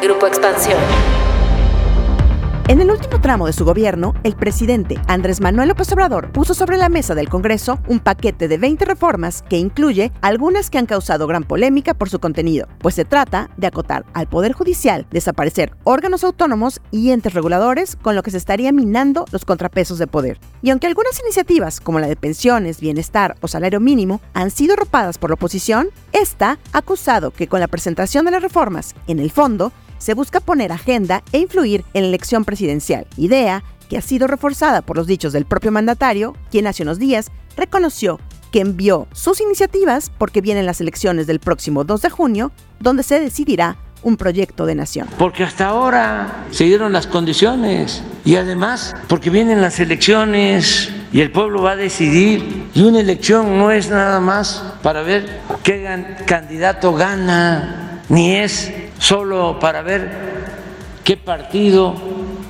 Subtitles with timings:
[0.00, 0.78] Grupo Expansión.
[2.68, 6.76] En el último tramo de su gobierno, el presidente Andrés Manuel López Obrador puso sobre
[6.76, 11.26] la mesa del Congreso un paquete de 20 reformas que incluye algunas que han causado
[11.26, 16.24] gran polémica por su contenido, pues se trata de acotar al Poder Judicial, desaparecer órganos
[16.24, 20.38] autónomos y entes reguladores, con lo que se estaría minando los contrapesos de poder.
[20.60, 25.16] Y aunque algunas iniciativas, como la de pensiones, bienestar o salario mínimo, han sido ropadas
[25.16, 29.30] por la oposición, esta ha acusado que con la presentación de las reformas, en el
[29.30, 34.26] fondo, se busca poner agenda e influir en la elección presidencial, idea que ha sido
[34.26, 38.20] reforzada por los dichos del propio mandatario, quien hace unos días reconoció
[38.52, 43.20] que envió sus iniciativas porque vienen las elecciones del próximo 2 de junio, donde se
[43.20, 45.08] decidirá un proyecto de nación.
[45.18, 51.32] Porque hasta ahora se dieron las condiciones y además porque vienen las elecciones y el
[51.32, 56.94] pueblo va a decidir y una elección no es nada más para ver qué candidato
[56.94, 60.10] gana, ni es solo para ver
[61.04, 61.94] qué partido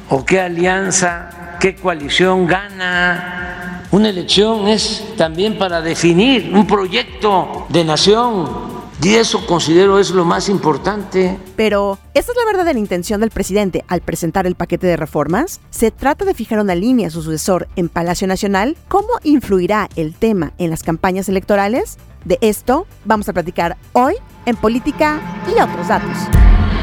[0.08, 3.84] o qué alianza, qué coalición gana.
[3.91, 8.78] Una elección es también para definir un proyecto de nación.
[9.00, 11.38] Y eso considero es lo más importante.
[11.54, 15.60] Pero, ¿esta es la verdadera intención del presidente al presentar el paquete de reformas?
[15.70, 18.76] ¿Se trata de fijar una línea a su sucesor en Palacio Nacional?
[18.88, 21.96] ¿Cómo influirá el tema en las campañas electorales?
[22.24, 26.16] De esto vamos a platicar hoy en Política y otros datos.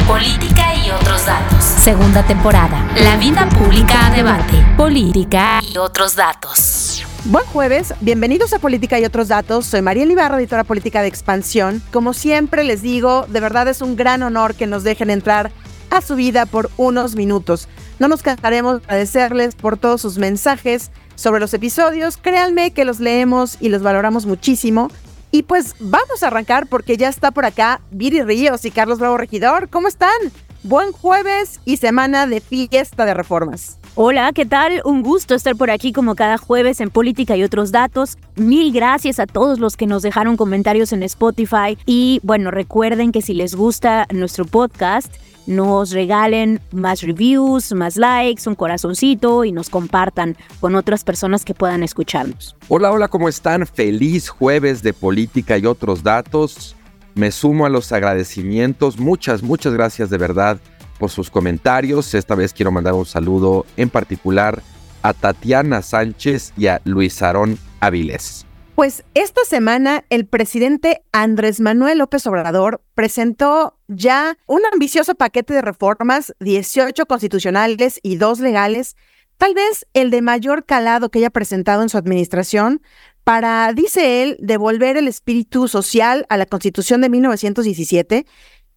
[0.08, 1.64] Política y otros datos.
[1.64, 2.86] Segunda temporada.
[3.04, 4.54] La vida pública a debate.
[4.78, 7.04] Política y otros datos.
[7.26, 9.66] Buen jueves, bienvenidos a Política y otros datos.
[9.66, 11.82] Soy María Ibarra, editora política de Expansión.
[11.92, 15.52] Como siempre les digo, de verdad es un gran honor que nos dejen entrar
[15.90, 17.68] a su vida por unos minutos.
[18.00, 22.18] No nos cansaremos de agradecerles por todos sus mensajes sobre los episodios.
[22.18, 24.90] Créanme que los leemos y los valoramos muchísimo.
[25.36, 29.18] Y pues vamos a arrancar porque ya está por acá Viri Ríos y Carlos Bravo
[29.18, 29.68] Regidor.
[29.68, 30.16] ¿Cómo están?
[30.64, 33.78] Buen jueves y semana de fiesta de reformas.
[33.98, 34.82] Hola, ¿qué tal?
[34.84, 38.18] Un gusto estar por aquí como cada jueves en Política y otros datos.
[38.36, 43.22] Mil gracias a todos los que nos dejaron comentarios en Spotify y bueno, recuerden que
[43.22, 45.14] si les gusta nuestro podcast,
[45.48, 51.54] nos regalen más reviews, más likes, un corazoncito y nos compartan con otras personas que
[51.54, 52.58] puedan escucharnos.
[52.68, 53.66] Hola, hola, ¿cómo están?
[53.66, 56.76] Feliz jueves de política y otros datos.
[57.14, 59.00] Me sumo a los agradecimientos.
[59.00, 60.60] Muchas, muchas gracias de verdad
[60.98, 62.14] por sus comentarios.
[62.14, 64.62] Esta vez quiero mandar un saludo en particular
[65.02, 68.46] a Tatiana Sánchez y a Luis Aarón Avilés.
[68.76, 75.62] Pues esta semana el presidente Andrés Manuel López Obrador presentó ya un ambicioso paquete de
[75.62, 78.98] reformas, 18 constitucionales y dos legales,
[79.38, 82.82] tal vez el de mayor calado que haya presentado en su administración,
[83.24, 88.26] para, dice él, devolver el espíritu social a la Constitución de 1917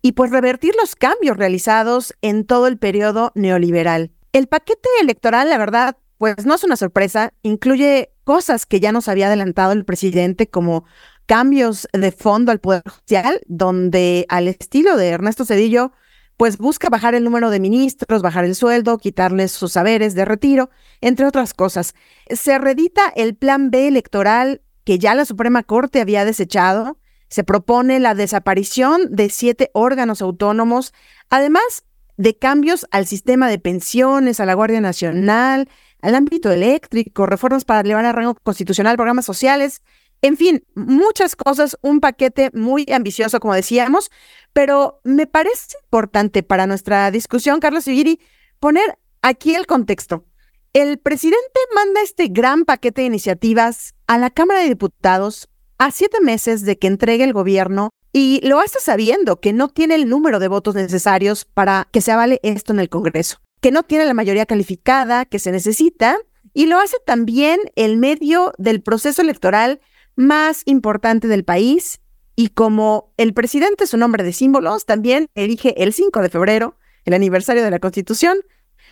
[0.09, 4.11] y pues revertir los cambios realizados en todo el periodo neoliberal.
[4.33, 9.07] El paquete electoral, la verdad, pues no es una sorpresa, incluye cosas que ya nos
[9.09, 10.87] había adelantado el presidente como
[11.27, 15.93] cambios de fondo al Poder Judicial, donde al estilo de Ernesto Cedillo,
[16.39, 20.71] pues busca bajar el número de ministros, bajar el sueldo, quitarles sus saberes de retiro,
[21.03, 21.95] entre otras cosas.
[22.31, 26.97] Se redita el plan B electoral que ya la Suprema Corte había desechado.
[27.29, 30.93] Se propone la desaparición de siete órganos autónomos,
[31.31, 31.85] además
[32.17, 35.69] de cambios al sistema de pensiones, a la Guardia Nacional,
[36.01, 39.83] al ámbito eléctrico, reformas para elevar el rango constitucional, programas sociales,
[40.21, 44.11] en fin, muchas cosas, un paquete muy ambicioso, como decíamos,
[44.53, 48.21] pero me parece importante para nuestra discusión, Carlos Iviri,
[48.59, 50.25] poner aquí el contexto.
[50.73, 56.21] El presidente manda este gran paquete de iniciativas a la Cámara de Diputados a siete
[56.21, 60.39] meses de que entregue el gobierno y lo hace sabiendo que no tiene el número
[60.39, 64.15] de votos necesarios para que se avale esto en el Congreso que no tiene la
[64.15, 66.19] mayoría calificada que se necesita
[66.55, 69.81] y lo hace también el medio del proceso electoral
[70.17, 72.01] más importante del país
[72.37, 76.77] y como el presidente es un hombre de símbolos, también elige el 5 de febrero,
[77.05, 78.39] el aniversario de la Constitución,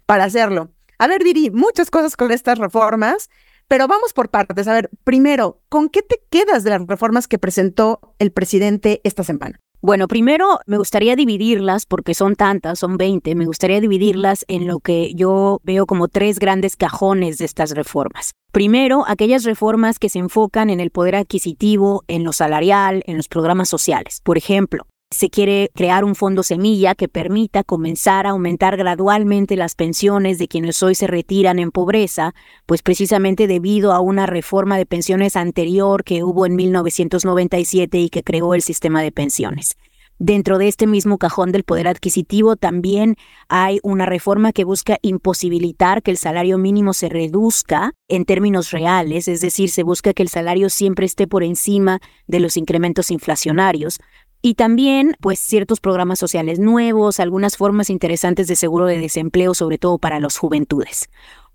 [0.04, 0.70] para hacerlo.
[0.98, 3.30] A ver, Diri, muchas cosas con estas reformas,
[3.68, 4.68] pero vamos por partes.
[4.68, 9.24] A ver, primero, ¿con qué te quedas de las reformas que presentó el presidente esta
[9.24, 9.60] semana?
[9.82, 14.80] Bueno, primero me gustaría dividirlas, porque son tantas, son 20, me gustaría dividirlas en lo
[14.80, 18.32] que yo veo como tres grandes cajones de estas reformas.
[18.52, 23.28] Primero, aquellas reformas que se enfocan en el poder adquisitivo, en lo salarial, en los
[23.28, 24.20] programas sociales.
[24.24, 29.76] Por ejemplo, se quiere crear un fondo semilla que permita comenzar a aumentar gradualmente las
[29.76, 32.34] pensiones de quienes hoy se retiran en pobreza,
[32.66, 38.24] pues precisamente debido a una reforma de pensiones anterior que hubo en 1997 y que
[38.24, 39.76] creó el sistema de pensiones.
[40.18, 43.16] Dentro de este mismo cajón del poder adquisitivo también
[43.48, 49.28] hay una reforma que busca imposibilitar que el salario mínimo se reduzca en términos reales,
[49.28, 54.00] es decir, se busca que el salario siempre esté por encima de los incrementos inflacionarios.
[54.46, 59.76] Y también, pues, ciertos programas sociales nuevos, algunas formas interesantes de seguro de desempleo, sobre
[59.76, 61.10] todo para las juventudes.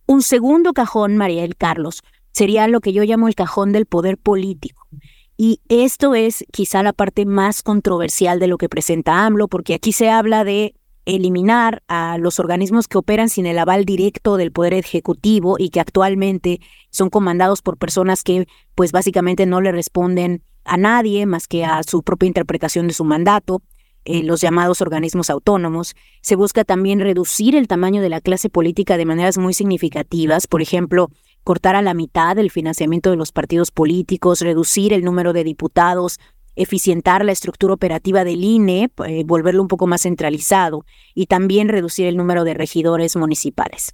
[0.07, 2.03] Un segundo cajón, María del Carlos,
[2.33, 4.89] sería lo que yo llamo el cajón del poder político.
[5.37, 9.93] Y esto es quizá la parte más controversial de lo que presenta AMLO, porque aquí
[9.93, 14.73] se habla de eliminar a los organismos que operan sin el aval directo del poder
[14.73, 16.59] ejecutivo y que actualmente
[16.89, 21.83] son comandados por personas que pues básicamente no le responden a nadie más que a
[21.83, 23.61] su propia interpretación de su mandato,
[24.03, 25.95] eh, los llamados organismos autónomos.
[26.21, 30.61] Se busca también reducir el tamaño de la clase política de maneras muy significativas, por
[30.61, 31.09] ejemplo,
[31.43, 36.19] cortar a la mitad el financiamiento de los partidos políticos, reducir el número de diputados,
[36.55, 40.83] eficientar la estructura operativa del INE, eh, volverlo un poco más centralizado
[41.13, 43.93] y también reducir el número de regidores municipales.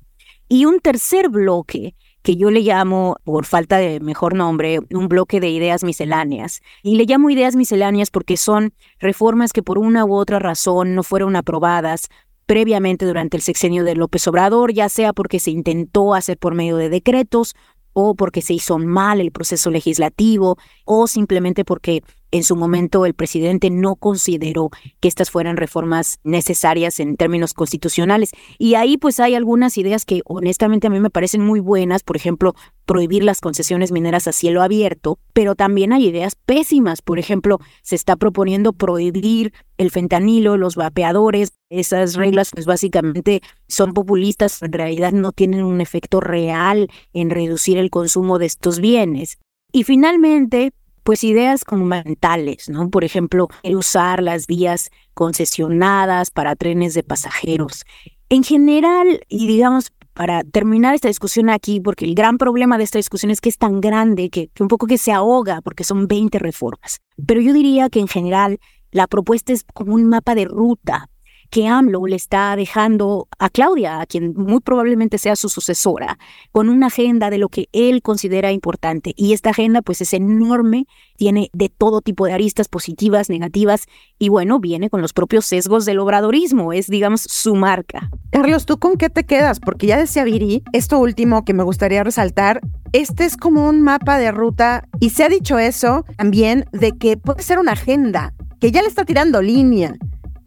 [0.50, 1.96] Y un tercer bloque
[2.28, 6.60] que yo le llamo, por falta de mejor nombre, un bloque de ideas misceláneas.
[6.84, 11.04] Y le llamo ideas misceláneas porque son reformas que por una u otra razón no
[11.04, 12.10] fueron aprobadas
[12.46, 16.76] previamente durante el sexenio de López Obrador, ya sea porque se intentó hacer por medio
[16.76, 17.56] de decretos
[17.94, 23.14] o porque se hizo mal el proceso legislativo o simplemente porque en su momento el
[23.14, 24.70] presidente no consideró
[25.00, 28.32] que estas fueran reformas necesarias en términos constitucionales.
[28.58, 32.18] Y ahí pues hay algunas ideas que honestamente a mí me parecen muy buenas, por
[32.18, 32.54] ejemplo,
[32.86, 37.96] prohibir las concesiones mineras a cielo abierto, pero también hay ideas pésimas, por ejemplo, se
[37.96, 45.12] está proponiendo prohibir el fentanilo, los vapeadores, esas reglas pues básicamente son populistas, en realidad
[45.12, 49.38] no tienen un efecto real en reducir el consumo de estos bienes.
[49.72, 50.72] Y finalmente,
[51.08, 52.90] pues ideas como mentales, ¿no?
[52.90, 57.86] Por ejemplo, el usar las vías concesionadas para trenes de pasajeros.
[58.28, 63.00] En general, y digamos, para terminar esta discusión aquí, porque el gran problema de esta
[63.00, 66.10] discusión es que es tan grande que, que un poco que se ahoga, porque son
[66.10, 67.00] 20 reformas.
[67.26, 68.60] Pero yo diría que en general
[68.92, 71.10] la propuesta es como un mapa de ruta
[71.50, 76.18] que AMLO le está dejando a Claudia, a quien muy probablemente sea su sucesora,
[76.52, 79.14] con una agenda de lo que él considera importante.
[79.16, 80.86] Y esta agenda pues es enorme,
[81.16, 83.86] tiene de todo tipo de aristas positivas, negativas,
[84.20, 88.10] y bueno, viene con los propios sesgos del obradorismo, es digamos su marca.
[88.32, 89.60] Carlos, ¿tú con qué te quedas?
[89.60, 92.62] Porque ya decía Viri, esto último que me gustaría resaltar,
[92.94, 97.18] este es como un mapa de ruta y se ha dicho eso también de que
[97.18, 99.96] puede ser una agenda que ya le está tirando línea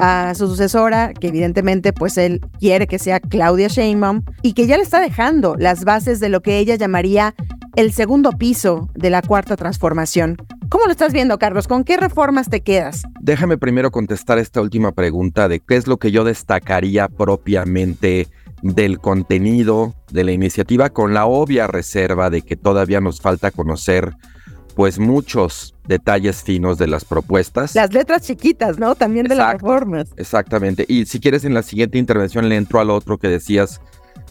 [0.01, 4.77] a su sucesora, que evidentemente pues él quiere que sea Claudia Sheinbaum y que ya
[4.77, 7.35] le está dejando las bases de lo que ella llamaría
[7.77, 10.37] el segundo piso de la cuarta transformación.
[10.69, 11.69] ¿Cómo lo estás viendo, Carlos?
[11.69, 13.03] ¿Con qué reformas te quedas?
[13.21, 18.29] Déjame primero contestar esta última pregunta de qué es lo que yo destacaría propiamente
[18.63, 24.15] del contenido de la iniciativa con la obvia reserva de que todavía nos falta conocer
[24.75, 27.75] pues muchos detalles finos de las propuestas.
[27.75, 28.95] Las letras chiquitas, ¿no?
[28.95, 30.09] También de las reformas.
[30.17, 30.85] Exactamente.
[30.89, 33.81] Y si quieres en la siguiente intervención le entro al otro que decías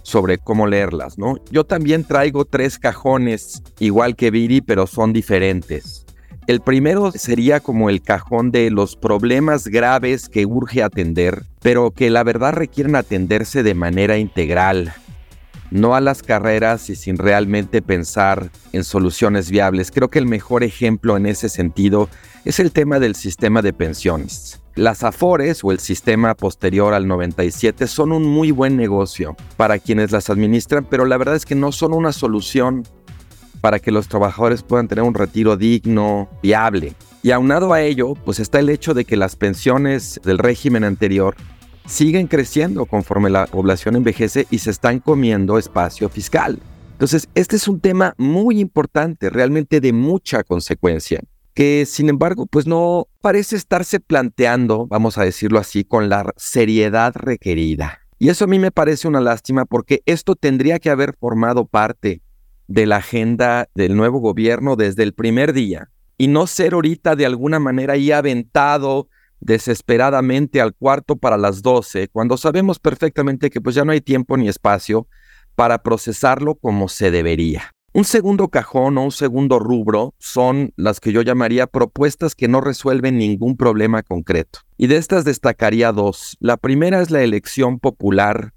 [0.04, 1.36] sobre cómo leerlas, ¿no?
[1.52, 6.06] Yo también traigo tres cajones, igual que Viri, pero son diferentes.
[6.48, 12.10] El primero sería como el cajón de los problemas graves que urge atender, pero que
[12.10, 14.94] la verdad requieren atenderse de manera integral,
[15.72, 19.92] no a las carreras y sin realmente pensar en soluciones viables.
[19.92, 22.10] Creo que el mejor ejemplo en ese sentido
[22.46, 24.62] es el tema del sistema de pensiones.
[24.76, 30.12] Las AFORES o el sistema posterior al 97 son un muy buen negocio para quienes
[30.12, 32.84] las administran, pero la verdad es que no son una solución
[33.60, 36.96] para que los trabajadores puedan tener un retiro digno, viable.
[37.22, 41.36] Y aunado a ello, pues está el hecho de que las pensiones del régimen anterior
[41.90, 46.60] siguen creciendo conforme la población envejece y se están comiendo espacio fiscal.
[46.92, 51.22] Entonces, este es un tema muy importante, realmente de mucha consecuencia,
[51.56, 57.14] que sin embargo, pues no parece estarse planteando, vamos a decirlo así, con la seriedad
[57.16, 58.00] requerida.
[58.20, 62.22] Y eso a mí me parece una lástima porque esto tendría que haber formado parte
[62.68, 67.26] de la agenda del nuevo gobierno desde el primer día y no ser ahorita de
[67.26, 69.08] alguna manera ahí aventado
[69.40, 74.38] desesperadamente al cuarto para las 12, cuando sabemos perfectamente que pues ya no hay tiempo
[74.38, 75.08] ni espacio
[75.56, 77.72] para procesarlo como se debería.
[77.92, 82.62] Un segundo cajón o un segundo rubro son las que yo llamaría propuestas que no
[82.62, 84.60] resuelven ningún problema concreto.
[84.78, 86.38] Y de estas destacaría dos.
[86.40, 88.54] La primera es la elección popular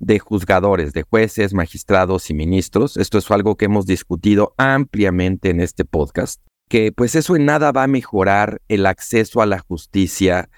[0.00, 2.98] de juzgadores, de jueces, magistrados y ministros.
[2.98, 7.72] Esto es algo que hemos discutido ampliamente en este podcast que pues eso en nada
[7.72, 10.48] va a mejorar el acceso a la justicia,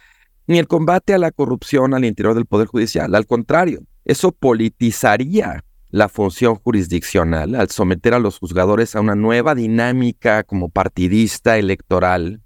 [0.47, 3.15] ni el combate a la corrupción al interior del Poder Judicial.
[3.15, 9.55] Al contrario, eso politizaría la función jurisdiccional al someter a los juzgadores a una nueva
[9.55, 12.43] dinámica como partidista electoral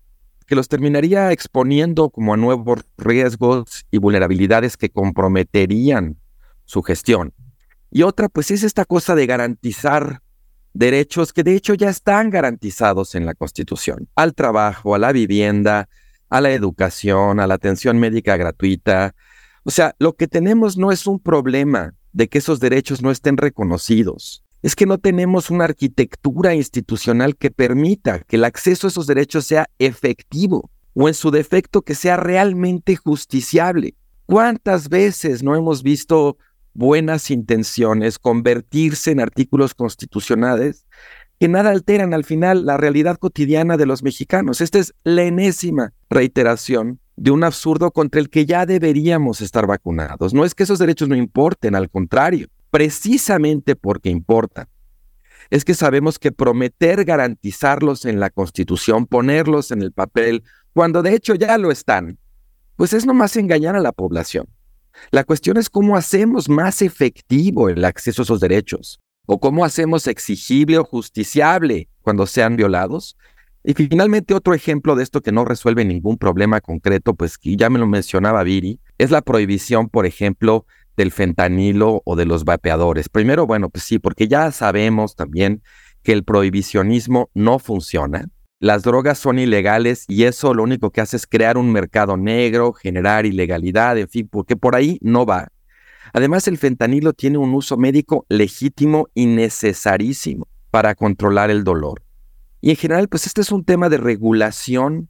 [0.51, 6.17] que los terminaría exponiendo como a nuevos riesgos y vulnerabilidades que comprometerían
[6.65, 7.33] su gestión.
[7.89, 10.23] Y otra, pues es esta cosa de garantizar
[10.73, 15.89] derechos que de hecho ya están garantizados en la Constitución, al trabajo, a la vivienda,
[16.29, 19.15] a la educación, a la atención médica gratuita.
[19.65, 23.37] O sea, lo que tenemos no es un problema de que esos derechos no estén
[23.37, 24.45] reconocidos.
[24.63, 29.47] Es que no tenemos una arquitectura institucional que permita que el acceso a esos derechos
[29.47, 33.95] sea efectivo o en su defecto que sea realmente justiciable.
[34.27, 36.37] ¿Cuántas veces no hemos visto
[36.75, 40.87] buenas intenciones convertirse en artículos constitucionales
[41.41, 44.61] que nada alteran al final la realidad cotidiana de los mexicanos.
[44.61, 50.35] Esta es la enésima reiteración de un absurdo contra el que ya deberíamos estar vacunados.
[50.35, 54.69] No es que esos derechos no importen, al contrario, precisamente porque importan.
[55.49, 61.15] Es que sabemos que prometer garantizarlos en la Constitución, ponerlos en el papel, cuando de
[61.15, 62.19] hecho ya lo están,
[62.77, 64.47] pues es nomás engañar a la población.
[65.11, 70.07] La cuestión es cómo hacemos más efectivo el acceso a esos derechos o cómo hacemos
[70.07, 73.17] exigible o justiciable cuando sean violados.
[73.63, 77.71] Y finalmente otro ejemplo de esto que no resuelve ningún problema concreto, pues que ya
[77.71, 80.67] me lo mencionaba Viri, es la prohibición, por ejemplo,
[80.97, 83.09] del fentanilo o de los vapeadores.
[83.09, 85.63] Primero, bueno, pues sí, porque ya sabemos también
[86.03, 88.29] que el prohibicionismo no funciona.
[88.63, 92.75] Las drogas son ilegales y eso lo único que hace es crear un mercado negro,
[92.75, 95.49] generar ilegalidad, en fin, porque por ahí no va.
[96.13, 102.03] Además, el fentanilo tiene un uso médico legítimo y necesarísimo para controlar el dolor.
[102.61, 105.09] Y en general, pues este es un tema de regulación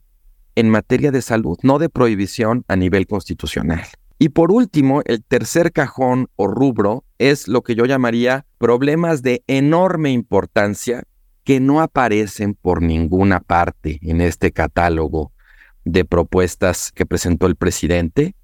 [0.55, 3.83] en materia de salud, no de prohibición a nivel constitucional.
[4.17, 9.43] Y por último, el tercer cajón o rubro es lo que yo llamaría problemas de
[9.47, 11.03] enorme importancia
[11.43, 15.31] que no aparecen por ninguna parte en este catálogo
[15.85, 18.35] de propuestas que presentó el presidente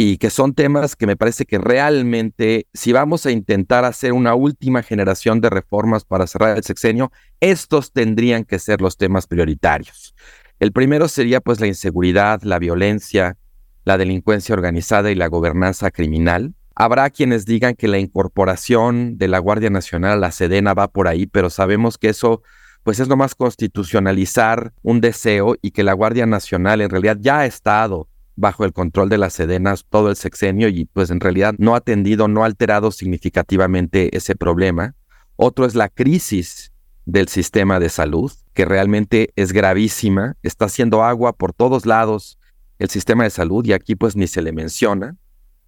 [0.00, 4.34] y que son temas que me parece que realmente, si vamos a intentar hacer una
[4.34, 10.14] última generación de reformas para cerrar el sexenio, estos tendrían que ser los temas prioritarios.
[10.60, 13.36] El primero sería pues la inseguridad, la violencia,
[13.84, 16.54] la delincuencia organizada y la gobernanza criminal.
[16.80, 21.08] Habrá quienes digan que la incorporación de la Guardia Nacional a la Sedena va por
[21.08, 22.40] ahí, pero sabemos que eso
[22.84, 27.46] pues es nomás constitucionalizar un deseo y que la Guardia Nacional en realidad ya ha
[27.46, 28.06] estado
[28.36, 31.78] bajo el control de las Sedenas todo el sexenio y pues en realidad no ha
[31.78, 34.94] atendido, no ha alterado significativamente ese problema.
[35.34, 36.72] Otro es la crisis
[37.06, 42.38] del sistema de salud, que realmente es gravísima, está haciendo agua por todos lados
[42.78, 45.16] el sistema de salud y aquí pues ni se le menciona.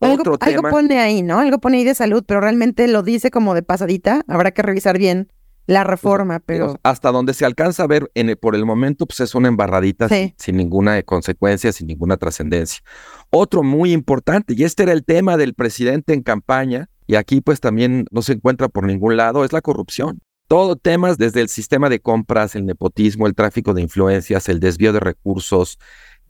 [0.00, 1.38] Algo, algo pone ahí, ¿no?
[1.38, 4.98] Algo pone ahí de salud, pero realmente lo dice como de pasadita, habrá que revisar
[4.98, 5.28] bien
[5.66, 6.78] la reforma, pero...
[6.82, 10.56] Hasta donde se alcanza a ver en por el momento, pues es una embarradita sin,
[10.56, 12.82] ninguna consecuencia, sin ninguna trascendencia.
[13.30, 17.60] Otro muy importante, y este era el tema del presidente en campaña, y aquí pues
[17.60, 20.20] también no se encuentra por ningún lado, es la corrupción.
[20.48, 24.92] Todo temas desde el sistema de compras, el nepotismo, el tráfico de influencias, el desvío
[24.92, 25.78] de recursos,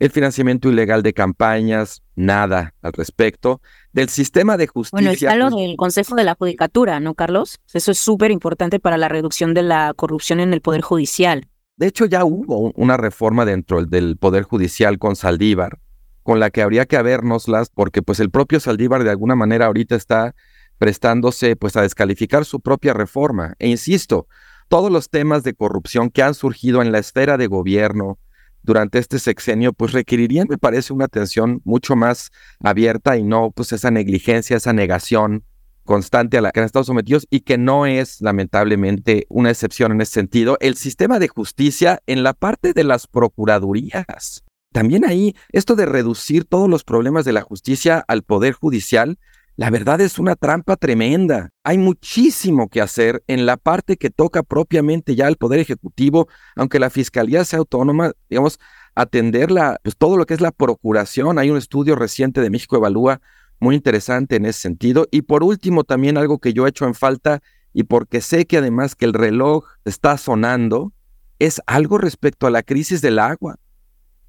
[0.01, 3.61] el financiamiento ilegal de campañas, nada al respecto.
[3.93, 4.97] Del sistema de justicia.
[4.97, 7.59] Bueno, está lo pues del Consejo de la Judicatura, ¿no, Carlos?
[7.71, 11.47] Eso es súper importante para la reducción de la corrupción en el Poder Judicial.
[11.77, 15.77] De hecho, ya hubo una reforma dentro del Poder Judicial con Saldívar,
[16.23, 19.95] con la que habría que habernoslas, porque pues el propio Saldívar de alguna manera ahorita
[19.95, 20.33] está
[20.79, 23.53] prestándose pues a descalificar su propia reforma.
[23.59, 24.25] E insisto,
[24.67, 28.17] todos los temas de corrupción que han surgido en la esfera de gobierno,
[28.63, 33.71] durante este sexenio, pues requerirían, me parece, una atención mucho más abierta y no pues
[33.71, 35.45] esa negligencia, esa negación
[35.83, 40.01] constante a la que han estado sometidos y que no es lamentablemente una excepción en
[40.01, 40.57] ese sentido.
[40.59, 44.43] El sistema de justicia en la parte de las procuradurías.
[44.71, 49.19] También ahí, esto de reducir todos los problemas de la justicia al poder judicial,
[49.61, 51.51] la verdad es una trampa tremenda.
[51.63, 56.79] Hay muchísimo que hacer en la parte que toca propiamente ya al Poder Ejecutivo, aunque
[56.79, 58.59] la Fiscalía sea autónoma, digamos,
[58.95, 61.37] atenderla, pues todo lo que es la procuración.
[61.37, 63.21] Hay un estudio reciente de México Evalúa
[63.59, 65.07] muy interesante en ese sentido.
[65.11, 68.57] Y por último, también algo que yo he hecho en falta y porque sé que
[68.57, 70.91] además que el reloj está sonando,
[71.37, 73.57] es algo respecto a la crisis del agua.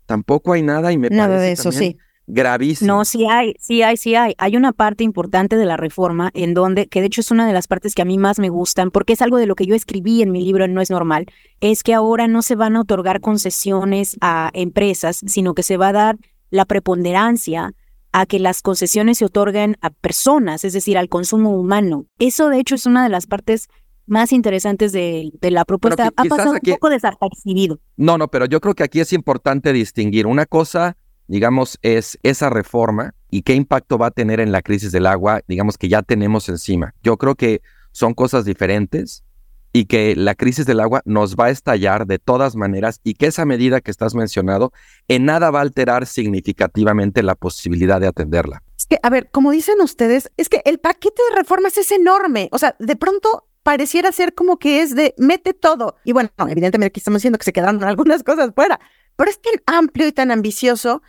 [0.04, 2.92] Tampoco hay nada y me nada parece de eso, sí gravísimo.
[2.92, 4.34] No, sí hay, sí hay, sí hay.
[4.38, 7.52] Hay una parte importante de la reforma en donde, que de hecho es una de
[7.52, 9.74] las partes que a mí más me gustan, porque es algo de lo que yo
[9.74, 11.26] escribí en mi libro No es normal,
[11.60, 15.88] es que ahora no se van a otorgar concesiones a empresas, sino que se va
[15.88, 16.16] a dar
[16.50, 17.74] la preponderancia
[18.12, 22.06] a que las concesiones se otorguen a personas, es decir, al consumo humano.
[22.18, 23.68] Eso, de hecho, es una de las partes
[24.06, 26.10] más interesantes de, la propuesta.
[26.14, 27.80] ha pasado un poco desapercibido.
[27.96, 30.26] No, no, pero yo creo que aquí es importante distinguir.
[30.26, 30.96] Una cosa,
[31.32, 35.40] digamos, es esa reforma y qué impacto va a tener en la crisis del agua,
[35.48, 36.94] digamos, que ya tenemos encima.
[37.02, 39.24] Yo creo que son cosas diferentes
[39.72, 43.28] y que la crisis del agua nos va a estallar de todas maneras y que
[43.28, 44.74] esa medida que estás mencionando
[45.08, 48.62] en nada va a alterar significativamente la posibilidad de atenderla.
[48.76, 52.50] Es que, a ver, como dicen ustedes, es que el paquete de reformas es enorme.
[52.52, 55.96] O sea, de pronto pareciera ser como que es de mete todo.
[56.04, 58.78] Y bueno, evidentemente aquí estamos diciendo que se quedaron algunas cosas fuera,
[59.16, 61.00] pero es tan amplio y tan ambicioso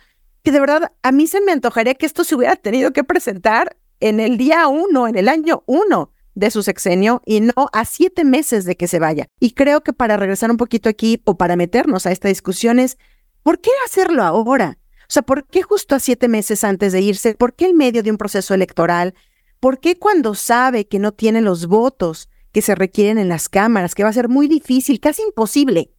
[0.44, 3.76] que de verdad a mí se me antojaría que esto se hubiera tenido que presentar
[3.98, 8.24] en el día uno, en el año uno de su sexenio y no a siete
[8.24, 9.26] meses de que se vaya.
[9.40, 12.98] Y creo que para regresar un poquito aquí o para meternos a esta discusión es,
[13.42, 14.78] ¿por qué hacerlo ahora?
[15.04, 17.34] O sea, ¿por qué justo a siete meses antes de irse?
[17.34, 19.14] ¿Por qué en medio de un proceso electoral?
[19.60, 23.94] ¿Por qué cuando sabe que no tiene los votos que se requieren en las cámaras,
[23.94, 25.90] que va a ser muy difícil, casi imposible,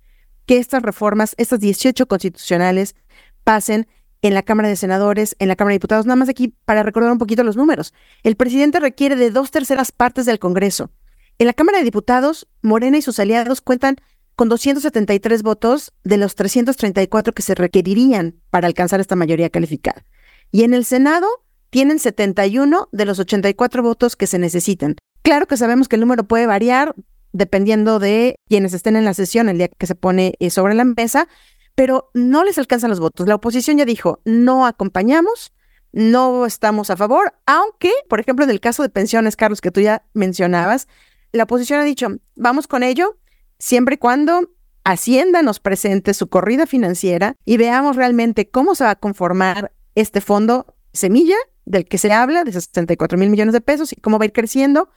[0.46, 2.96] que estas reformas, estas 18 constitucionales,
[3.44, 3.88] pasen
[4.25, 6.08] en la Cámara de Senadores, en la Cámara de Diputados.
[6.08, 7.94] Nada más aquí para recordar un poquito los números.
[8.24, 10.89] El presidente requiere de dos terceras partes del Congreso.
[11.38, 13.98] En la Cámara de Diputados, Morena y sus aliados cuentan
[14.36, 20.03] con 273 votos de los 334 que se requerirían para alcanzar esta mayoría calificada.
[20.51, 21.27] Y en el Senado
[21.70, 24.96] tienen 71 de los 84 votos que se necesitan.
[25.22, 26.96] Claro que sabemos que el número puede variar
[27.32, 30.86] dependiendo de quienes estén en la sesión el día que se pone eh, sobre la
[30.86, 31.27] mesa,
[31.75, 33.27] pero no les alcanzan los votos.
[33.27, 35.53] La oposición ya dijo, no acompañamos,
[35.91, 39.82] no estamos a favor, aunque, por ejemplo, en el caso de pensiones, Carlos, que tú
[39.82, 40.88] ya mencionabas,
[41.32, 43.17] la oposición ha dicho, vamos con ello,
[43.60, 44.51] siempre y cuando
[44.88, 50.22] Hacienda nos presente su corrida financiera y veamos realmente cómo se va a conformar este
[50.22, 54.24] fondo semilla del que se habla, de 64 mil millones de pesos y cómo va
[54.24, 54.89] a ir creciendo,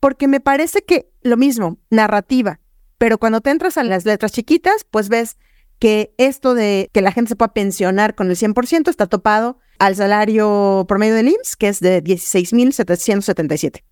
[0.00, 2.58] porque me parece que lo mismo, narrativa,
[2.98, 5.36] pero cuando te entras a las letras chiquitas, pues ves
[5.78, 9.96] que esto de que la gente se pueda pensionar con el 100% está topado al
[9.96, 13.82] salario promedio del IMSS, que es de 16.777.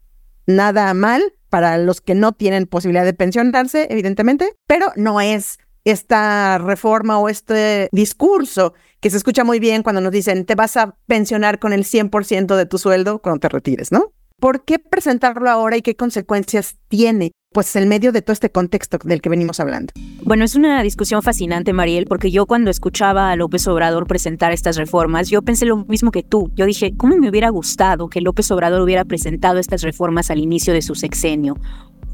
[0.46, 6.58] Nada mal para los que no tienen posibilidad de pensionarse, evidentemente, pero no es esta
[6.58, 10.96] reforma o este discurso que se escucha muy bien cuando nos dicen te vas a
[11.06, 14.12] pensionar con el 100% de tu sueldo cuando te retires, ¿no?
[14.38, 17.32] ¿Por qué presentarlo ahora y qué consecuencias tiene?
[17.56, 19.90] pues el medio de todo este contexto del que venimos hablando.
[20.24, 24.76] Bueno, es una discusión fascinante, Mariel, porque yo cuando escuchaba a López Obrador presentar estas
[24.76, 26.50] reformas, yo pensé lo mismo que tú.
[26.54, 30.74] Yo dije, ¿cómo me hubiera gustado que López Obrador hubiera presentado estas reformas al inicio
[30.74, 31.56] de su sexenio?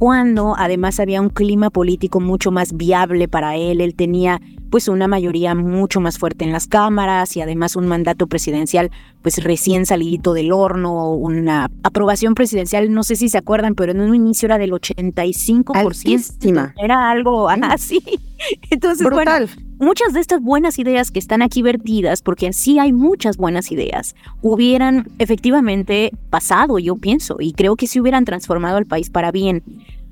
[0.02, 5.06] Cuando además había un clima político mucho más viable para él, él tenía pues una
[5.06, 8.90] mayoría mucho más fuerte en las cámaras y además un mandato presidencial
[9.22, 14.00] pues recién salidito del horno, una aprobación presidencial, no sé si se acuerdan, pero en
[14.00, 15.76] un inicio era del 85%.
[15.76, 16.74] Altísima.
[16.82, 18.02] Era algo así.
[18.70, 19.48] Entonces, Brutal.
[19.82, 24.14] Muchas de estas buenas ideas que están aquí vertidas, porque sí hay muchas buenas ideas,
[24.40, 29.62] hubieran efectivamente pasado, yo pienso, y creo que sí hubieran transformado al país para bien.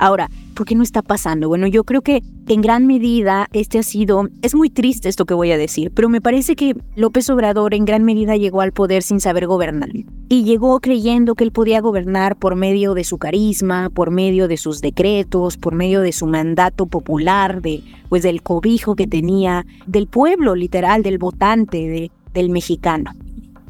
[0.01, 1.49] Ahora, ¿por qué no está pasando?
[1.49, 5.35] Bueno, yo creo que en gran medida este ha sido, es muy triste esto que
[5.35, 9.03] voy a decir, pero me parece que López Obrador en gran medida llegó al poder
[9.03, 9.91] sin saber gobernar.
[10.31, 14.57] Y llegó creyendo que él podía gobernar por medio de su carisma, por medio de
[14.57, 20.07] sus decretos, por medio de su mandato popular, de, pues del cobijo que tenía, del
[20.07, 23.11] pueblo literal, del votante, de, del mexicano.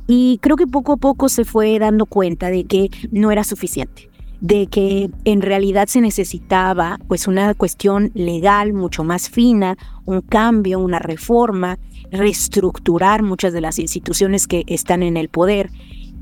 [0.06, 4.09] Y creo que poco a poco se fue dando cuenta de que no era suficiente
[4.40, 9.76] de que en realidad se necesitaba pues una cuestión legal mucho más fina,
[10.06, 11.78] un cambio, una reforma,
[12.10, 15.70] reestructurar muchas de las instituciones que están en el poder.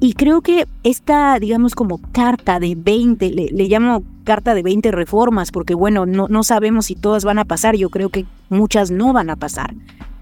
[0.00, 5.50] Y creo que esta, digamos, como carta de 20, le, llamo carta de 20 reformas,
[5.50, 9.12] porque bueno, no, no sabemos si todas van a pasar, yo creo que muchas no
[9.12, 9.74] van a pasar.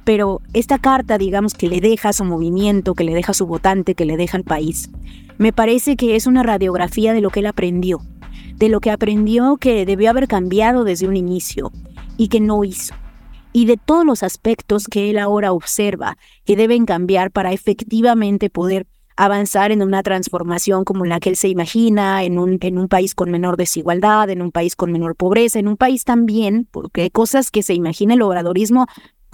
[0.06, 4.04] Pero esta carta, digamos, que le deja su movimiento, que le deja su votante, que
[4.04, 4.88] le deja al país,
[5.36, 8.00] me parece que es una radiografía de lo que él aprendió,
[8.54, 11.72] de lo que aprendió que debió haber cambiado desde un inicio
[12.16, 12.94] y que no hizo,
[13.52, 18.86] y de todos los aspectos que él ahora observa que deben cambiar para efectivamente poder
[19.16, 23.14] avanzar en una transformación como la que él se imagina, en un, en un país
[23.16, 27.10] con menor desigualdad, en un país con menor pobreza, en un país también, porque hay
[27.10, 28.86] cosas que se imagina el obradorismo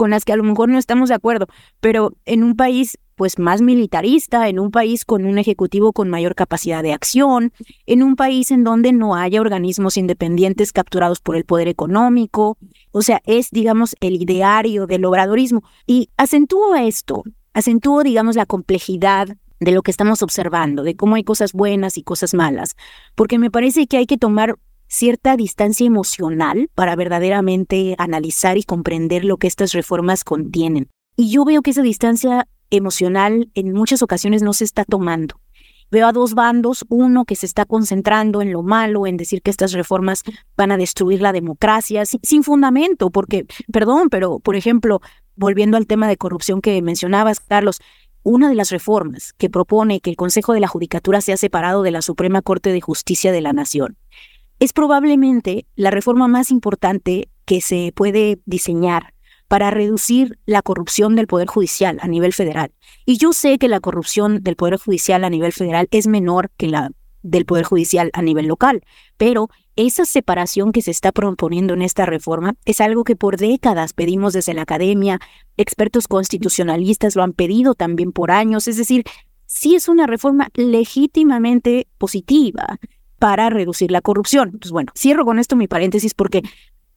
[0.03, 1.47] con las que a lo mejor no estamos de acuerdo,
[1.79, 6.35] pero en un país pues más militarista, en un país con un ejecutivo con mayor
[6.35, 7.53] capacidad de acción,
[7.87, 12.59] en un país en donde no haya organismos independientes capturados por el poder económico,
[12.91, 15.63] o sea, es digamos el ideario del obradorismo.
[15.87, 17.23] Y acentúa esto
[17.55, 19.29] acentúo, digamos, la complejidad
[19.61, 22.75] de lo que estamos observando, de cómo hay cosas buenas y cosas malas,
[23.15, 24.57] porque me parece que hay que tomar
[24.93, 30.91] cierta distancia emocional para verdaderamente analizar y comprender lo que estas reformas contienen.
[31.17, 35.41] Y yo veo que esa distancia emocional en muchas ocasiones no se está tomando.
[35.91, 39.51] Veo a dos bandos, uno que se está concentrando en lo malo, en decir que
[39.51, 40.23] estas reformas
[40.57, 45.01] van a destruir la democracia, sin, fundamento, porque, perdón, pero, por ejemplo,
[45.37, 47.81] volviendo al tema de corrupción que mencionabas, Carlos,
[48.23, 51.91] una de las reformas que propone que el Consejo de la Judicatura sea separado de
[51.91, 53.97] la Suprema Corte de Justicia de la Nación
[54.63, 59.13] es probablemente la reforma más importante que se puede diseñar
[59.49, 62.71] para reducir la corrupción del Poder Judicial a nivel federal.
[63.05, 66.69] Y yo sé que la corrupción del Poder Judicial a nivel federal es menor que
[66.69, 68.85] la del Poder Judicial a nivel local,
[69.17, 73.95] pero esa separación que se está proponiendo en esta reforma es algo que por décadas
[73.95, 75.19] pedimos desde la academia,
[75.57, 79.03] expertos constitucionalistas lo han pedido también por años, es decir,
[79.45, 82.79] sí es una reforma legítimamente positiva
[83.23, 84.59] para reducir la corrupción.
[84.61, 86.43] Pues bueno, cierro con esto mi paréntesis porque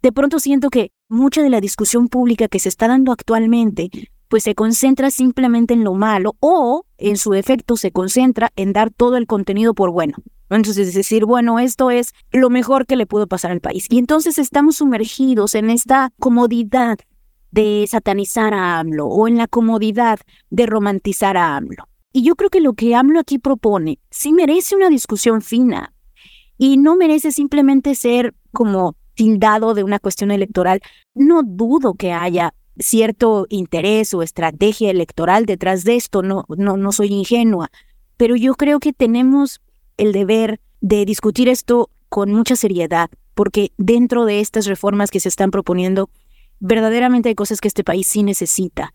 [0.01, 3.91] de pronto siento que mucha de la discusión pública que se está dando actualmente
[4.27, 8.89] pues se concentra simplemente en lo malo o en su efecto se concentra en dar
[8.89, 10.17] todo el contenido por bueno.
[10.49, 13.85] Entonces, es decir, bueno, esto es lo mejor que le pudo pasar al país.
[13.91, 16.97] Y entonces estamos sumergidos en esta comodidad
[17.51, 20.17] de satanizar a AMLO o en la comodidad
[20.49, 21.87] de romantizar a AMLO.
[22.11, 25.91] Y yo creo que lo que AMLO aquí propone sí merece una discusión fina
[26.57, 30.81] y no merece simplemente ser como tildado de una cuestión electoral,
[31.13, 36.91] no dudo que haya cierto interés o estrategia electoral detrás de esto, no, no, no
[36.91, 37.71] soy ingenua,
[38.17, 39.61] pero yo creo que tenemos
[39.97, 45.29] el deber de discutir esto con mucha seriedad, porque dentro de estas reformas que se
[45.29, 46.09] están proponiendo,
[46.59, 48.91] verdaderamente hay cosas que este país sí necesita.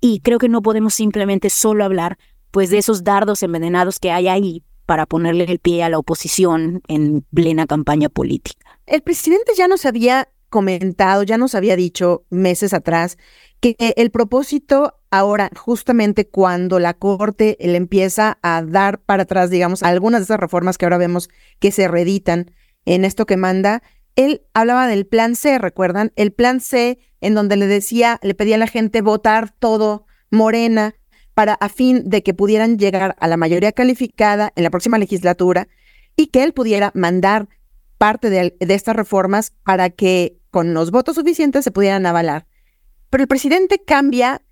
[0.00, 2.18] Y creo que no podemos simplemente solo hablar
[2.50, 6.82] pues de esos dardos envenenados que hay ahí para ponerle el pie a la oposición
[6.88, 8.66] en plena campaña política.
[8.86, 13.16] El presidente ya nos había comentado, ya nos había dicho meses atrás
[13.60, 19.84] que el propósito ahora, justamente cuando la Corte le empieza a dar para atrás, digamos,
[19.84, 21.28] algunas de esas reformas que ahora vemos
[21.60, 22.50] que se reeditan
[22.84, 23.84] en esto que manda,
[24.16, 26.10] él hablaba del plan C, ¿recuerdan?
[26.16, 30.96] El plan C en donde le decía, le pedía a la gente votar todo morena
[31.40, 35.68] para a fin de que pudieran llegar a la mayoría calificada en la próxima legislatura
[36.14, 37.48] y que él pudiera mandar
[37.96, 42.46] parte de, estas reformas para que con los votos suficientes se pudieran avalar.
[43.08, 44.42] Pero el presidente cambia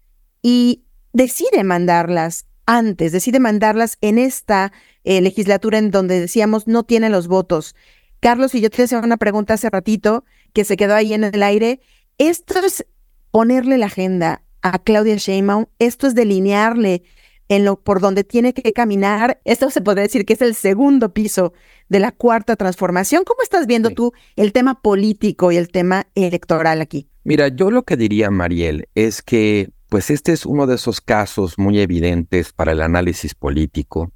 [0.41, 4.73] y decide mandarlas antes, decide mandarlas en esta
[5.05, 7.77] eh, legislatura en donde decíamos no tiene los votos.
[8.19, 10.25] Carlos, y yo te hacía una pregunta hace ratito
[10.55, 11.83] que se quedó ahí en el aire.
[12.17, 12.87] Esto es
[13.31, 17.03] ponerle la agenda a Claudia Sheinbaum, esto es delinearle
[17.49, 19.41] en lo por donde tiene que caminar.
[19.45, 21.53] Esto se podría decir que es el segundo piso
[21.89, 23.25] de la cuarta transformación.
[23.25, 27.09] ¿Cómo estás viendo tú el tema político y el tema electoral aquí?
[27.25, 31.59] Mira, yo lo que diría, Mariel, es que pues este es uno de esos casos
[31.59, 34.13] muy evidentes para el análisis político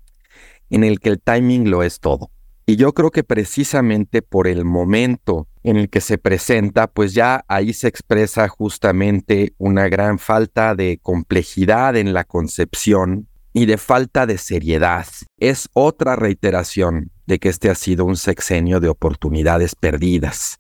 [0.69, 2.31] en el que el timing lo es todo.
[2.65, 7.45] Y yo creo que precisamente por el momento en el que se presenta, pues ya
[7.49, 14.27] ahí se expresa justamente una gran falta de complejidad en la concepción y de falta
[14.27, 15.07] de seriedad.
[15.39, 20.59] Es otra reiteración de que este ha sido un sexenio de oportunidades perdidas.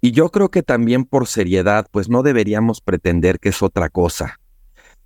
[0.00, 4.38] Y yo creo que también por seriedad, pues no deberíamos pretender que es otra cosa.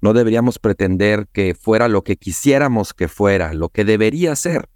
[0.01, 4.69] No deberíamos pretender que fuera lo que quisiéramos que fuera, lo que debería ser.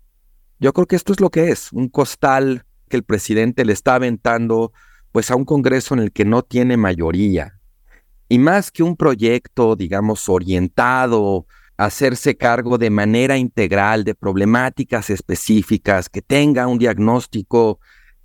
[0.59, 3.97] Yo creo que esto es lo que es, un costal que el presidente le está
[3.97, 4.73] aventando
[5.13, 7.59] pues a un Congreso en el que no tiene mayoría.
[8.29, 15.11] Y más que un proyecto, digamos, orientado a hacerse cargo de manera integral de problemáticas
[15.11, 17.79] específicas, que tenga un diagnóstico,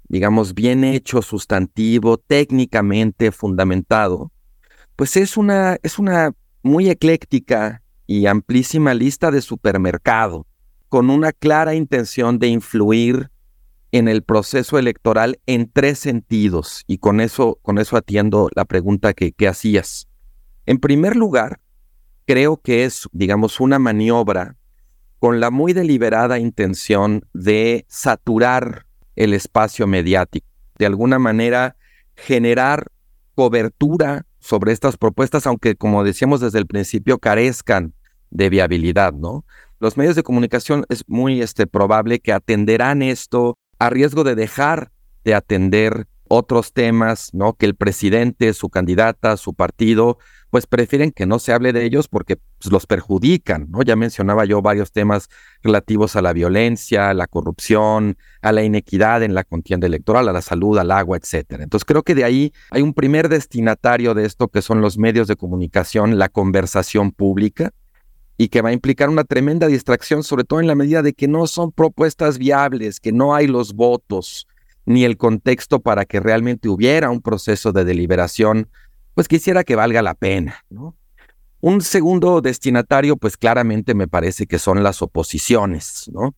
[0.08, 4.32] digamos, bien hecho, sustantivo, técnicamente fundamentado,
[4.96, 10.46] pues es una, es una muy ecléctica y amplísima lista de supermercado
[10.91, 13.32] con una clara intención de influir
[13.93, 19.13] en el proceso electoral en tres sentidos y con eso, con eso atiendo la pregunta
[19.13, 20.10] que, que hacías.
[20.65, 21.62] En primer lugar,
[22.27, 24.58] creo que es, digamos, una maniobra
[25.17, 31.77] con la muy deliberada intención de saturar el espacio mediático, de alguna manera
[32.17, 32.91] generar
[33.34, 37.93] cobertura sobre estas propuestas, aunque como decíamos desde el principio carezcan
[38.30, 39.45] de viabilidad, ¿no?
[39.82, 44.91] Los medios de comunicación es muy este, probable que atenderán esto a riesgo de dejar
[45.24, 47.54] de atender otros temas, ¿no?
[47.54, 50.20] Que el presidente, su candidata, su partido,
[50.52, 53.82] pues prefieren que no se hable de ellos porque pues, los perjudican, ¿no?
[53.82, 55.30] Ya mencionaba yo varios temas
[55.63, 60.32] relativos a la violencia, a la corrupción, a la inequidad en la contienda electoral, a
[60.32, 61.63] la salud, al agua, etcétera.
[61.63, 65.28] Entonces creo que de ahí hay un primer destinatario de esto que son los medios
[65.28, 67.74] de comunicación, la conversación pública,
[68.41, 71.27] y que va a implicar una tremenda distracción, sobre todo en la medida de que
[71.27, 74.47] no son propuestas viables, que no hay los votos,
[74.84, 78.67] ni el contexto para que realmente hubiera un proceso de deliberación,
[79.13, 80.65] pues quisiera que valga la pena.
[81.60, 86.34] Un segundo destinatario, pues claramente me parece que son las oposiciones, ¿no?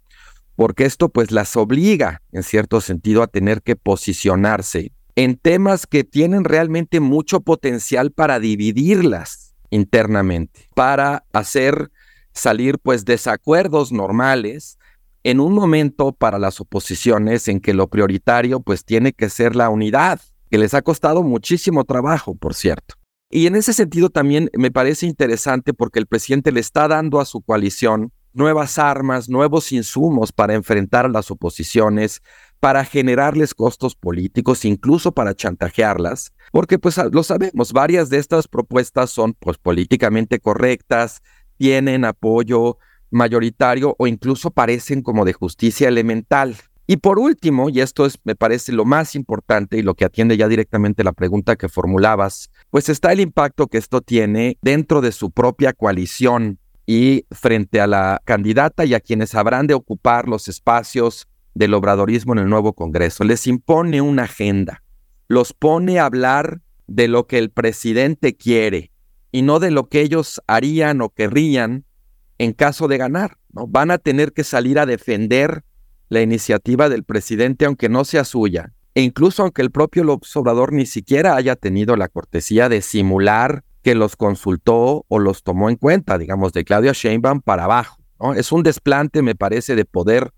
[0.58, 6.04] Porque esto pues las obliga, en cierto sentido, a tener que posicionarse en temas que
[6.04, 11.93] tienen realmente mucho potencial para dividirlas internamente, para hacer
[12.34, 14.78] salir pues desacuerdos normales
[15.24, 19.70] en un momento para las oposiciones en que lo prioritario pues tiene que ser la
[19.70, 20.20] unidad,
[20.52, 22.96] que les ha costado muchísimo trabajo, por cierto.
[23.30, 27.26] Y en ese sentido también me parece interesante porque el presidente le está dando a
[27.26, 32.22] su coalición nuevas armas, nuevos insumos para enfrentar a las oposiciones,
[32.60, 39.10] para generarles costos políticos, incluso para chantajearlas, porque pues lo sabemos, varias de estas propuestas
[39.12, 41.22] son pues políticamente correctas,
[41.58, 42.78] tienen apoyo
[43.12, 46.58] mayoritario o incluso parecen como de justicia elemental.
[46.86, 50.36] Y por último, y esto es, me parece lo más importante y lo que atiende
[50.36, 55.14] ya directamente la pregunta que formulabas, pues está el impacto que esto tiene dentro de
[55.14, 60.50] su propia coalición y frente a la candidata y a quienes habrán de ocupar los
[60.50, 63.24] espacios del obradorismo en el nuevo Congreso.
[63.24, 64.84] Les impone una agenda,
[65.30, 68.92] los pone a hablar de lo que el presidente quiere
[69.34, 71.86] y no de lo que ellos harían o querrían
[72.38, 73.40] en caso de ganar.
[73.52, 73.66] ¿no?
[73.68, 75.64] Van a tener que salir a defender
[76.10, 80.72] la iniciativa del presidente, aunque no sea suya, e incluso aunque el propio López Obrador
[80.72, 85.78] ni siquiera haya tenido la cortesía de simular que los consultó o los tomó en
[85.78, 87.98] cuenta, digamos, de Claudia Sheinbaum para abajo.
[88.20, 88.36] ¿no?
[88.36, 90.32] Es un desplante, me parece, de poder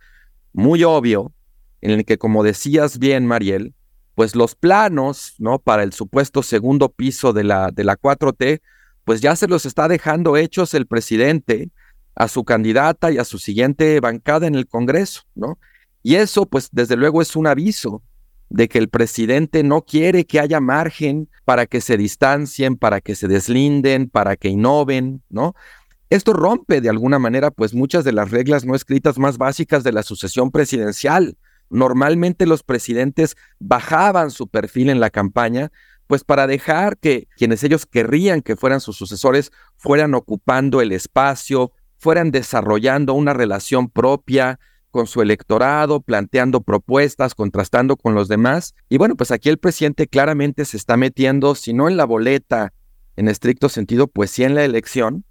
[0.54, 1.34] muy obvio,
[1.82, 3.76] en el que, como decías bien, Mariel,
[4.16, 5.60] pues los planos, ¿no?
[5.60, 8.62] Para el supuesto segundo piso de la, de la 4T,
[9.06, 11.70] pues ya se los está dejando hechos el presidente,
[12.16, 15.60] a su candidata y a su siguiente bancada en el Congreso, ¿no?
[16.02, 18.02] Y eso, pues, desde luego es un aviso
[18.50, 23.16] de que el presidente no quiere que haya margen para que se distancien, para que
[23.16, 25.56] se deslinden, para que innoven, ¿no?
[26.10, 29.92] Esto rompe de alguna manera, pues, muchas de las reglas no escritas más básicas de
[29.92, 31.38] la sucesión presidencial.
[31.70, 35.72] Normalmente los presidentes bajaban su perfil en la campaña,
[36.08, 41.72] pues para dejar que quienes ellos querrían que fueran sus sucesores fueran ocupando el espacio,
[41.98, 44.60] fueran desarrollando una relación propia
[44.92, 48.76] con su electorado, planteando propuestas, contrastando con los demás.
[48.88, 52.72] Y bueno, pues aquí el presidente claramente se está metiendo, si no en la boleta
[53.18, 55.26] en estricto sentido, pues sí en la elección.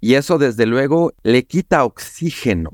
[0.00, 2.70] Y eso desde luego le quita oxígeno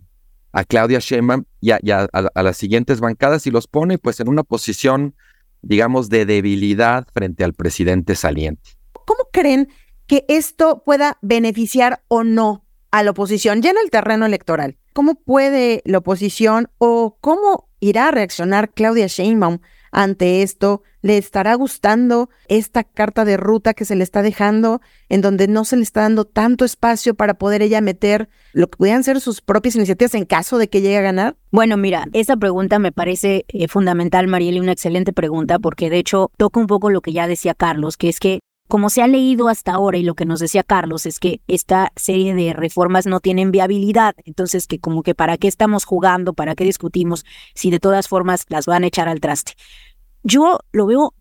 [0.53, 1.79] a Claudia Sheinbaum y, a,
[2.13, 5.15] a, las siguientes bancadas y los pone pues en una posición,
[5.63, 8.71] digamos, de debilidad frente al presidente saliente.
[9.05, 9.69] ¿Cómo creen
[10.07, 14.77] que esto pueda beneficiar o no a la oposición ya en el terreno electoral.
[14.93, 19.59] ¿Cómo puede la oposición o cómo irá a reaccionar Claudia Sheinbaum
[19.91, 20.83] ante esto?
[21.01, 25.65] ¿Le estará gustando esta carta de ruta que se le está dejando, en donde no
[25.65, 29.41] se le está dando tanto espacio para poder ella meter lo que pudieran ser sus
[29.41, 31.37] propias iniciativas en caso de que llegue a ganar?
[31.51, 36.31] Bueno, mira, esa pregunta me parece eh, fundamental, Mariel, una excelente pregunta, porque de hecho
[36.37, 39.49] toca un poco lo que ya decía Carlos, que es que como se ha leído
[39.49, 43.21] hasta ahora y lo que nos decía Carlos es que esta serie de reformas no
[43.21, 47.81] tienen viabilidad, entonces que como que para qué estamos jugando, para qué discutimos, si de
[47.81, 49.55] todas formas las van a echar al traste.
[50.23, 51.15] Yo lo veo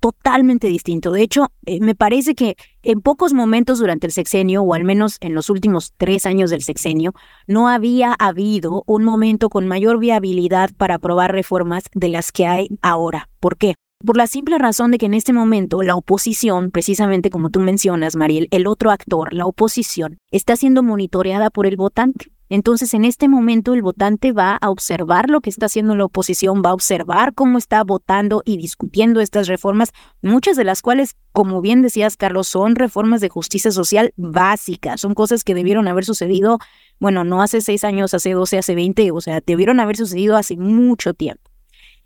[0.00, 1.12] totalmente distinto.
[1.12, 5.16] De hecho, eh, me parece que en pocos momentos durante el sexenio, o al menos
[5.20, 7.14] en los últimos tres años del sexenio,
[7.46, 12.68] no había habido un momento con mayor viabilidad para aprobar reformas de las que hay
[12.82, 13.30] ahora.
[13.40, 13.76] ¿Por qué?
[14.04, 18.16] Por la simple razón de que en este momento la oposición, precisamente como tú mencionas,
[18.16, 22.30] Mariel, el otro actor, la oposición, está siendo monitoreada por el votante.
[22.50, 26.62] Entonces, en este momento, el votante va a observar lo que está haciendo la oposición,
[26.64, 31.62] va a observar cómo está votando y discutiendo estas reformas, muchas de las cuales, como
[31.62, 36.58] bien decías, Carlos, son reformas de justicia social básicas, son cosas que debieron haber sucedido,
[37.00, 40.56] bueno, no hace seis años, hace doce, hace veinte, o sea, debieron haber sucedido hace
[40.56, 41.53] mucho tiempo.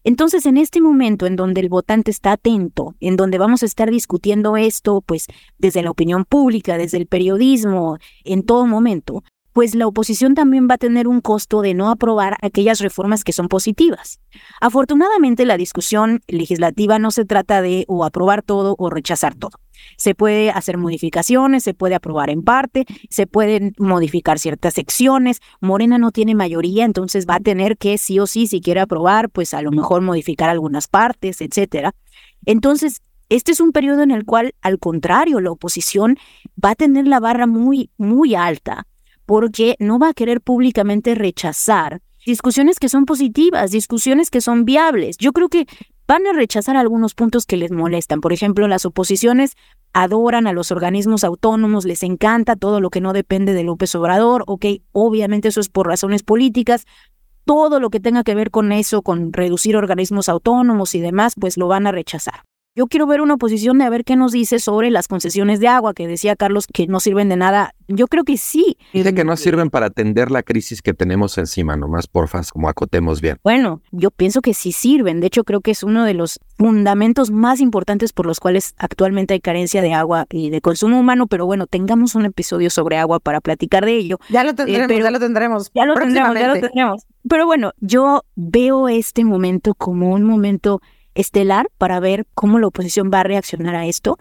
[0.09, 3.91] Entonces, en este momento en donde el votante está atento, en donde vamos a estar
[3.91, 5.27] discutiendo esto, pues
[5.59, 9.23] desde la opinión pública, desde el periodismo, en todo momento,
[9.59, 13.33] pues la oposición también va a tener un costo de no aprobar aquellas reformas que
[13.33, 14.21] son positivas.
[14.61, 19.59] Afortunadamente, la discusión legislativa no se trata de o aprobar todo o rechazar todo.
[19.97, 25.41] Se puede hacer modificaciones, se puede aprobar en parte, se pueden modificar ciertas secciones.
[25.61, 29.29] Morena no tiene mayoría, entonces va a tener que sí o sí, si quiere aprobar,
[29.29, 31.97] pues a lo mejor modificar algunas partes, etcétera.
[32.47, 36.17] Entonces, este es un periodo en el cual, al contrario, la oposición
[36.65, 38.87] va a tener la barra muy, muy alta,
[39.29, 45.19] porque no va a querer públicamente rechazar discusiones que son positivas, discusiones que son viables.
[45.19, 45.67] Yo creo que
[46.07, 48.23] van a rechazar algunos puntos que les molestan.
[48.23, 49.53] Por ejemplo, las oposiciones
[49.93, 54.45] adoran a los organismos autónomos, les encanta todo lo que no depende de López Obrador,
[54.47, 56.87] ok, obviamente eso es por razones políticas,
[57.45, 61.59] todo lo que tenga que ver con eso, con reducir organismos autónomos y demás, pues
[61.59, 62.45] lo van a rechazar.
[62.79, 65.67] Yo quiero ver una oposición de a ver qué nos dice sobre las concesiones de
[65.67, 67.75] agua, que decía Carlos que no sirven de nada.
[67.89, 68.77] Yo creo que sí.
[68.93, 73.21] Dice que no sirven para atender la crisis que tenemos encima, nomás porfa, como acotemos
[73.21, 73.39] bien.
[73.43, 75.19] Bueno, yo pienso que sí sirven.
[75.19, 79.35] De hecho, creo que es uno de los fundamentos más importantes por los cuales actualmente
[79.35, 81.27] hay carencia de agua y de consumo humano.
[81.27, 84.19] Pero bueno, tengamos un episodio sobre agua para platicar de ello.
[84.29, 85.71] Ya lo tendremos, ya lo tendremos.
[85.75, 87.07] Ya lo tendremos, ya lo tendremos.
[87.29, 90.81] Pero bueno, yo veo este momento como un momento
[91.19, 94.17] estelar para ver cómo la oposición va a reaccionar a esto.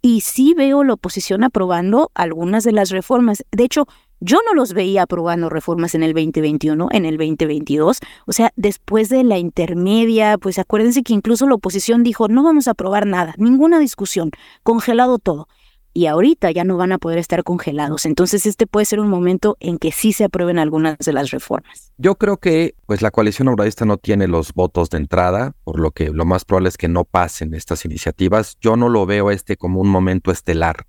[0.00, 3.44] Y sí veo la oposición aprobando algunas de las reformas.
[3.50, 3.86] De hecho,
[4.20, 7.98] yo no los veía aprobando reformas en el 2021, en el 2022.
[8.26, 12.68] O sea, después de la intermedia, pues acuérdense que incluso la oposición dijo, no vamos
[12.68, 14.30] a aprobar nada, ninguna discusión,
[14.62, 15.48] congelado todo
[15.96, 18.04] y ahorita ya no van a poder estar congelados.
[18.04, 21.90] Entonces este puede ser un momento en que sí se aprueben algunas de las reformas.
[21.96, 25.92] Yo creo que pues la coalición obradista no tiene los votos de entrada, por lo
[25.92, 28.58] que lo más probable es que no pasen estas iniciativas.
[28.60, 30.86] Yo no lo veo este como un momento estelar,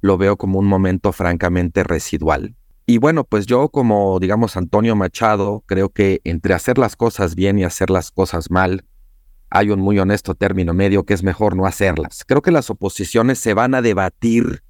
[0.00, 2.54] lo veo como un momento francamente residual.
[2.86, 7.58] Y bueno, pues yo como digamos Antonio Machado, creo que entre hacer las cosas bien
[7.58, 8.86] y hacer las cosas mal,
[9.50, 12.24] hay un muy honesto término medio que es mejor no hacerlas.
[12.26, 14.62] Creo que las oposiciones se van a debatir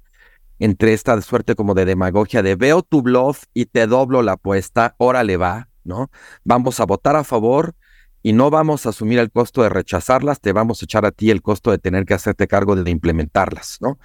[0.59, 4.95] entre esta suerte como de demagogia de veo tu bluff y te doblo la apuesta,
[4.97, 6.09] órale va, ¿no?
[6.43, 7.75] Vamos a votar a favor
[8.23, 11.29] y no vamos a asumir el costo de rechazarlas, te vamos a echar a ti
[11.29, 13.99] el costo de tener que hacerte cargo de implementarlas, ¿no?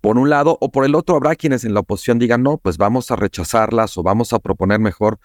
[0.00, 2.78] Por un lado, o por el otro habrá quienes en la oposición digan, no, pues
[2.78, 5.18] vamos a rechazarlas o vamos a proponer mejor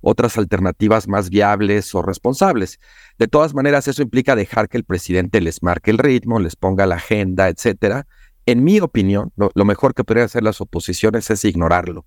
[0.00, 2.78] otras alternativas más viables o responsables.
[3.18, 6.86] De todas maneras, eso implica dejar que el presidente les marque el ritmo, les ponga
[6.86, 8.06] la agenda, etcétera.
[8.46, 12.06] En mi opinión, lo, mejor que podrían hacer las oposiciones es ignorarlo.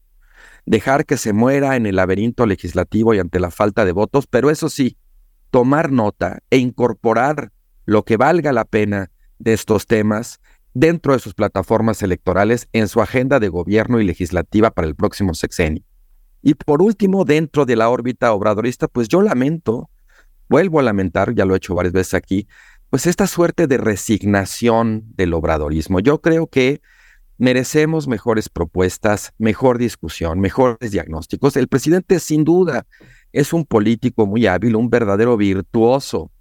[0.66, 4.50] Dejar que se muera en el laberinto legislativo y ante la falta de votos, pero
[4.50, 4.98] eso sí,
[5.52, 7.52] tomar nota e incorporar
[7.86, 10.40] lo que valga la pena de estos temas
[10.74, 15.34] dentro de sus plataformas electorales en su agenda de gobierno y legislativa para el próximo
[15.34, 15.84] sexenio.
[16.42, 19.90] Y por último, dentro de la órbita obradorista, pues yo lamento,
[20.48, 22.48] vuelvo a lamentar, ya lo he hecho varias veces aquí,
[22.90, 26.00] pues esta suerte de resignación del obradorismo.
[26.00, 26.82] Yo creo que
[27.38, 31.56] merecemos mejores propuestas, mejor discusión, mejores diagnósticos.
[31.56, 32.86] El presidente sin duda
[33.32, 36.32] es un político muy hábil, un verdadero virtuoso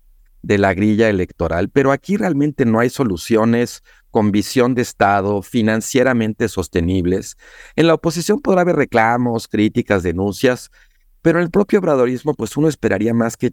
[0.43, 6.49] de la grilla electoral, pero aquí realmente no hay soluciones con visión de Estado, financieramente
[6.49, 7.37] sostenibles.
[7.77, 10.71] En la oposición podrá haber reclamos, críticas, denuncias,
[11.23, 13.53] pero en el propio obradorismo, pues uno esperaría más que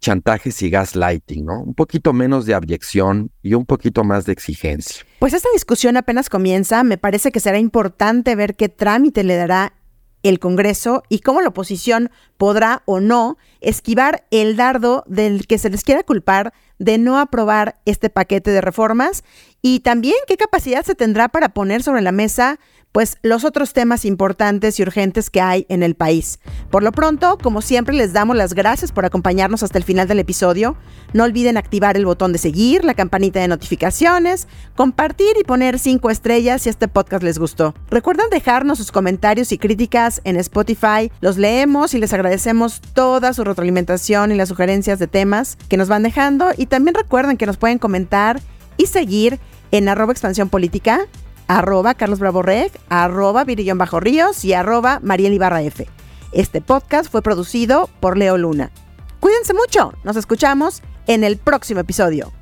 [0.00, 1.60] chantajes y gaslighting, ¿no?
[1.60, 5.04] Un poquito menos de abyección y un poquito más de exigencia.
[5.18, 6.84] Pues esta discusión apenas comienza.
[6.84, 9.72] Me parece que será importante ver qué trámite le dará
[10.22, 15.70] el Congreso y cómo la oposición podrá o no esquivar el dardo del que se
[15.70, 19.24] les quiera culpar de no aprobar este paquete de reformas
[19.62, 22.58] y también qué capacidad se tendrá para poner sobre la mesa
[22.98, 26.40] pues los otros temas importantes y urgentes que hay en el país.
[26.68, 30.18] Por lo pronto, como siempre, les damos las gracias por acompañarnos hasta el final del
[30.18, 30.76] episodio.
[31.12, 36.10] No olviden activar el botón de seguir, la campanita de notificaciones, compartir y poner cinco
[36.10, 37.72] estrellas si este podcast les gustó.
[37.88, 41.12] Recuerden dejarnos sus comentarios y críticas en Spotify.
[41.20, 45.86] Los leemos y les agradecemos toda su retroalimentación y las sugerencias de temas que nos
[45.86, 46.48] van dejando.
[46.56, 48.40] Y también recuerden que nos pueden comentar
[48.76, 49.38] y seguir
[49.70, 51.06] en arroba expansión política,
[51.48, 55.88] arroba Carlos Bravo Reg, arroba Virillón Bajo Ríos y arroba Mariel Ibarra F.
[56.32, 58.70] Este podcast fue producido por Leo Luna.
[59.18, 62.32] Cuídense mucho, nos escuchamos en el próximo episodio.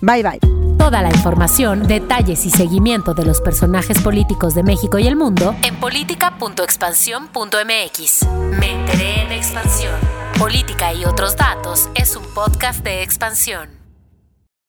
[0.00, 0.38] Bye bye.
[0.78, 5.54] Toda la información, detalles y seguimiento de los personajes políticos de México y el mundo
[5.62, 8.26] en política.expansión.mx.
[8.58, 9.94] Me enteré en expansión.
[10.38, 13.81] Política y otros datos es un podcast de expansión.